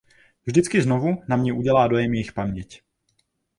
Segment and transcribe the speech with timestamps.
[0.45, 2.81] Vždycky znovu na mě udělá dojem jejich paměť.